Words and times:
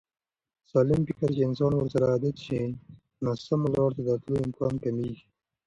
سالم 0.71 1.01
فکر 1.07 1.29
چې 1.35 1.41
انسان 1.47 1.71
ورسره 1.75 2.05
عادت 2.13 2.35
شي، 2.45 2.61
ناسمو 3.23 3.67
لارو 3.73 3.95
ته 3.97 4.01
د 4.07 4.09
تلو 4.21 4.37
امکان 4.45 4.73
کمېږي. 4.83 5.25